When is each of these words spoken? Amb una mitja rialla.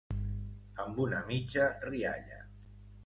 Amb 0.83 0.97
una 1.05 1.19
mitja 1.27 1.67
rialla. 1.85 2.41